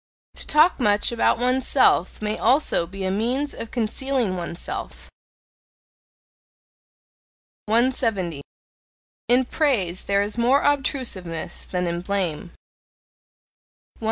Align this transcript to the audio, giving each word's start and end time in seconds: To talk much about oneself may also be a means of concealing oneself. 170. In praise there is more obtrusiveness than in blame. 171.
To 0.37 0.47
talk 0.47 0.79
much 0.79 1.11
about 1.11 1.37
oneself 1.37 2.23
may 2.23 2.35
also 2.39 2.87
be 2.87 3.03
a 3.05 3.11
means 3.11 3.53
of 3.53 3.69
concealing 3.69 4.35
oneself. 4.35 5.11
170. 7.67 8.41
In 9.27 9.45
praise 9.45 10.05
there 10.05 10.23
is 10.23 10.39
more 10.39 10.63
obtrusiveness 10.63 11.65
than 11.65 11.85
in 11.85 12.01
blame. 12.01 12.49
171. 12.49 12.51